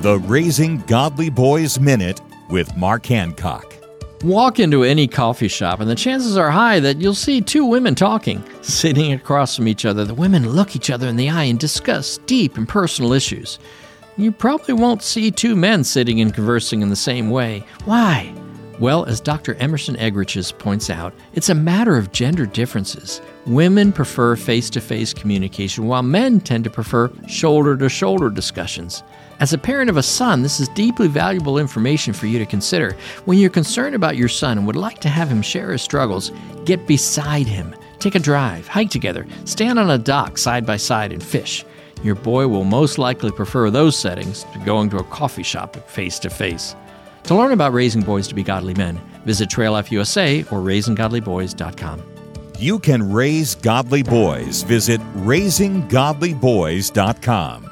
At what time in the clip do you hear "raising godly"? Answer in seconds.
0.20-1.28